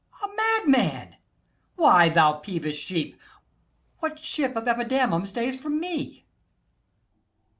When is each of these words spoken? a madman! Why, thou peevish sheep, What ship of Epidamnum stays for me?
a 0.23 0.27
madman! 0.35 1.17
Why, 1.75 2.09
thou 2.09 2.33
peevish 2.33 2.75
sheep, 2.85 3.21
What 3.99 4.17
ship 4.17 4.55
of 4.55 4.63
Epidamnum 4.67 5.27
stays 5.27 5.61
for 5.61 5.69
me? 5.69 6.25